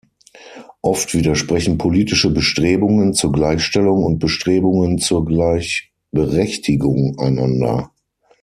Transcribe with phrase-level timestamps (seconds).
[0.81, 7.91] Oft widersprechen politische Bestrebungen zur Gleichstellung und Bestrebungen zur Gleichberechtigung einander.